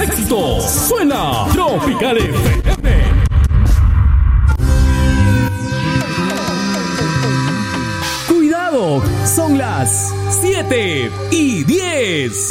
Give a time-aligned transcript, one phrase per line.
[0.00, 2.90] Éxito suena Tropical FM.
[8.28, 12.48] Cuidado, son las 7 y 10.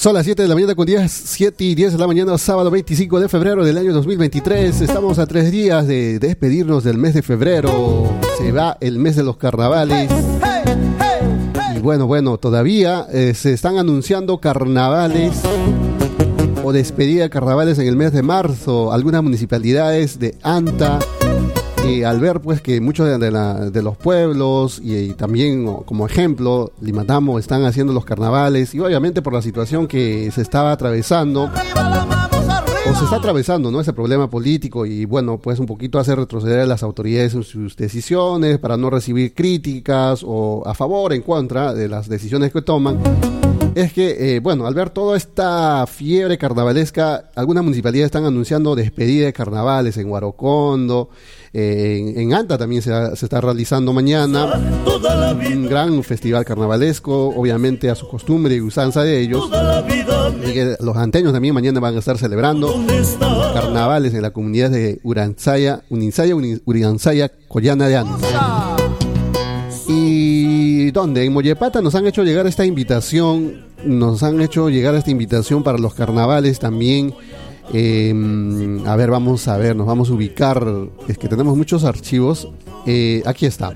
[0.00, 2.70] Son las 7 de la mañana con 10, 7 y 10 de la mañana, sábado
[2.70, 4.80] 25 de febrero del año 2023.
[4.80, 8.08] Estamos a tres días de despedirnos del mes de febrero.
[8.38, 10.10] Se va el mes de los carnavales.
[11.82, 15.40] Bueno, bueno, todavía eh, se están anunciando carnavales
[16.62, 18.92] o despedida de carnavales en el mes de marzo.
[18.92, 20.98] Algunas municipalidades de Anta,
[21.88, 27.64] y al ver pues que muchos de, los pueblos y, también como ejemplo Limatamo están
[27.64, 31.50] haciendo los carnavales y obviamente por la situación que se estaba atravesando
[32.94, 36.66] se está atravesando no ese problema político y bueno pues un poquito hace retroceder a
[36.66, 41.72] las autoridades en sus decisiones para no recibir críticas o a favor o en contra
[41.72, 42.98] de las decisiones que toman
[43.74, 49.26] es que, eh, bueno, al ver toda esta fiebre carnavalesca, algunas municipalidades están anunciando despedida
[49.26, 51.10] de carnavales en Guarocondo,
[51.52, 54.52] en, Anta también se, está realizando mañana
[55.52, 59.50] un gran festival carnavalesco, obviamente a su costumbre y usanza de ellos.
[60.80, 62.72] los anteños también mañana van a estar celebrando
[63.52, 68.69] carnavales en la comunidad de Uranzaya, Uninsaya, Uranzaya, Collana de Anta.
[70.90, 75.12] Y donde en Mollepata nos han hecho llegar esta invitación, nos han hecho llegar esta
[75.12, 77.14] invitación para los carnavales también
[77.72, 80.66] Em, a ver, vamos a ver, nos vamos a ubicar.
[81.08, 82.48] Es que tenemos muchos archivos.
[82.86, 83.72] Eh, aquí está.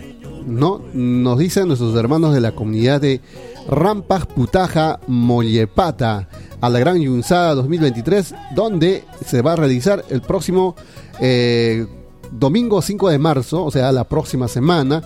[0.47, 0.83] ¿no?
[0.93, 3.21] Nos dicen nuestros hermanos de la comunidad de
[3.69, 6.29] Rampas Putaja Mollepata
[6.61, 10.75] a la Gran Yunzada 2023, donde se va a realizar el próximo
[11.21, 11.87] eh,
[12.31, 15.03] domingo 5 de marzo, o sea, la próxima semana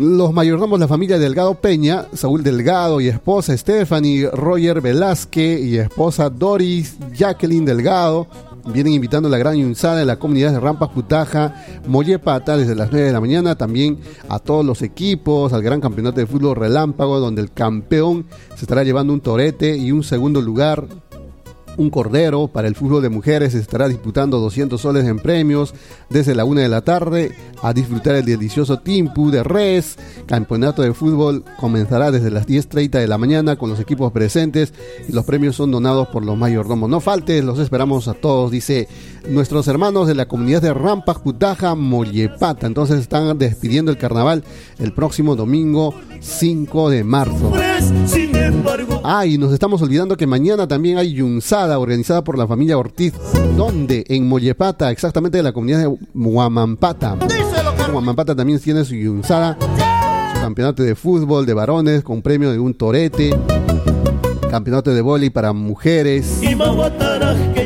[0.00, 6.30] los mayordomos la familia Delgado Peña, Saúl Delgado y esposa Stephanie, Roger Velázquez y esposa
[6.30, 8.26] Doris Jacqueline Delgado,
[8.72, 11.54] vienen invitando a la gran yunzada de la comunidad de Rampas Putaja,
[11.86, 13.98] Mollepata, desde las 9 de la mañana, también
[14.30, 18.24] a todos los equipos, al gran campeonato de fútbol relámpago, donde el campeón
[18.56, 20.86] se estará llevando un torete y un segundo lugar
[21.80, 23.54] un cordero para el fútbol de mujeres.
[23.54, 25.74] Estará disputando 200 soles en premios
[26.10, 29.96] desde la una de la tarde a disfrutar el delicioso Timpu de Res.
[30.26, 34.74] Campeonato de fútbol comenzará desde las 10.30 de la mañana con los equipos presentes
[35.08, 36.90] y los premios son donados por los mayordomos.
[36.90, 38.86] No faltes, los esperamos a todos, dice
[39.28, 42.66] nuestros hermanos de la comunidad de Rampas, Putaja, Mollepata.
[42.66, 44.44] Entonces están despidiendo el carnaval
[44.78, 47.52] el próximo domingo 5 de marzo.
[49.02, 53.14] Ah, y nos estamos olvidando que mañana también hay Yunzada organizada por la familia Ortiz.
[53.56, 54.04] ¿Dónde?
[54.08, 57.16] En Mollepata, exactamente de la comunidad de Huamampata.
[57.92, 59.56] Huamampata también tiene su Yunzada,
[60.34, 63.36] su campeonato de fútbol de varones con premio de un torete
[64.50, 66.40] campeonato de boli para mujeres,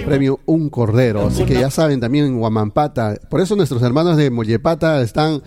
[0.05, 1.27] premio Un Cordero.
[1.27, 3.17] Así que ya saben también en Guamampata.
[3.31, 5.43] Por eso nuestros hermanos de Mollepata están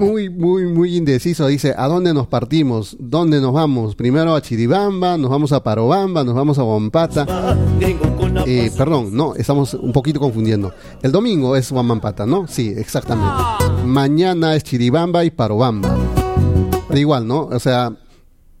[0.00, 1.48] muy, muy, muy indecisos.
[1.48, 2.96] Dice, ¿a dónde nos partimos?
[2.98, 3.94] ¿Dónde nos vamos?
[3.94, 7.26] Primero a Chiribamba, nos vamos a Parobamba, nos vamos a Guamampata.
[8.46, 10.72] Eh, perdón, no, estamos un poquito confundiendo.
[11.02, 12.46] El domingo es Guamampata, ¿no?
[12.48, 13.30] Sí, exactamente.
[13.84, 15.94] Mañana es Chiribamba y Parobamba.
[16.88, 17.42] Pero igual, ¿no?
[17.42, 17.92] O sea,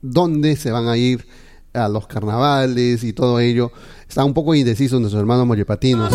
[0.02, 1.26] ¿dónde se van a ir?
[1.72, 3.72] A los carnavales y todo ello.
[4.08, 6.12] Está un poco indeciso nuestros hermanos mollepatinos.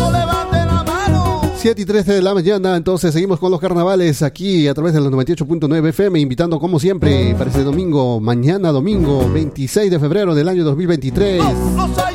[1.60, 5.00] 7 y 13 de la mañana, entonces seguimos con los carnavales aquí a través de
[5.00, 10.48] los 98.9 FM, invitando como siempre para este domingo, mañana domingo 26 de febrero del
[10.48, 11.42] año 2023,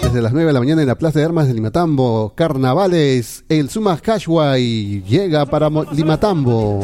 [0.02, 3.70] desde las 9 de la mañana en la Plaza de Armas de Limatambo, carnavales, el
[3.70, 4.02] Sumas
[4.58, 6.80] y llega para Limatambo.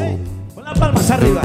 [0.53, 1.42] Con las palmas arriba,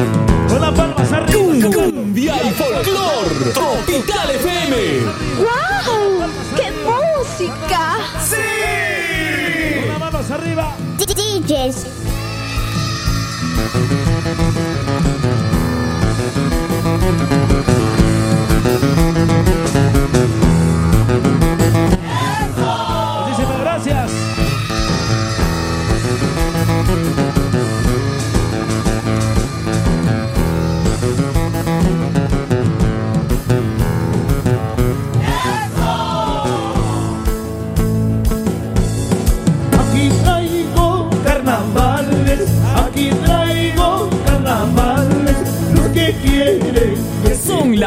[0.48, 1.70] con las palmas arriba.
[1.72, 3.13] Cumbia y folclor,
[3.52, 5.00] Tropical FM.
[5.38, 6.28] ¡Wow!
[6.56, 7.96] ¡Qué música!
[8.22, 9.80] ¡Sí!
[9.80, 10.76] Con las manos arriba.
[10.98, 11.86] DJs.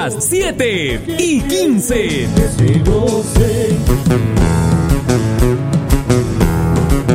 [0.09, 2.27] las 7 y 15.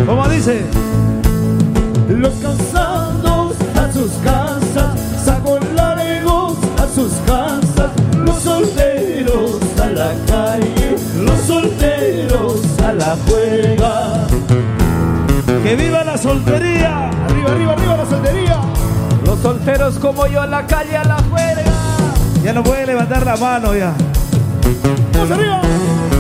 [0.06, 0.60] cómo dice,
[2.08, 10.96] los cansados a sus casas, sacos largos a sus casas, los solteros a la calle,
[11.18, 14.26] los solteros a la juega.
[15.62, 17.08] ¡Que viva la soltería!
[17.08, 18.60] ¡Arriba, arriba, arriba la soltería!
[19.24, 21.11] Los solteros como yo a la calle, a la
[22.52, 23.94] ya no puede levantar la mano ya.
[25.14, 25.62] Vamos arriba.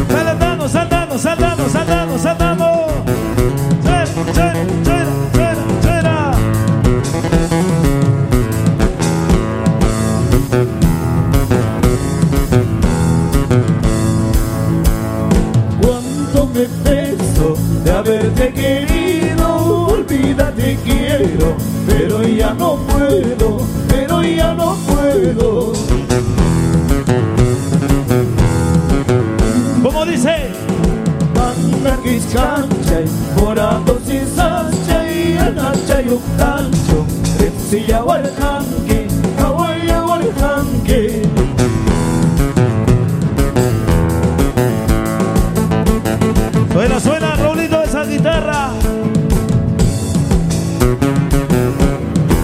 [0.08, 2.86] Saltando, saltando, saltando, saltando, saltando.
[3.82, 6.32] Suena, suena, suena, suena, suena.
[15.82, 21.54] Cuánto me peso de haberte querido, olvídate quiero,
[21.86, 23.66] pero ya no puedo,
[37.72, 39.06] silla huarjanque,
[39.38, 41.22] kawaya huarjanque.
[46.70, 48.72] suena, suena, Raulito, esa guitarra.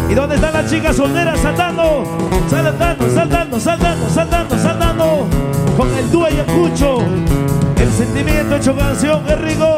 [0.08, 2.04] ¿Y dónde están las chicas solteras saltando?
[2.48, 5.26] Saltando, saltando, saltando, saltando, saltando.
[5.76, 7.00] Con el dúo y el cucho.
[7.76, 9.76] El sentimiento hecho canción, qué rico.